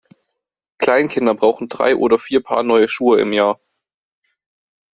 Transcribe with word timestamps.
Kleinkinder 0.79 1.35
brauchen 1.35 1.69
drei 1.69 1.95
oder 1.95 2.17
vier 2.17 2.41
Paar 2.41 2.63
neue 2.63 2.87
Schuhe 2.87 3.21
im 3.21 3.33
Jahr. 3.33 3.59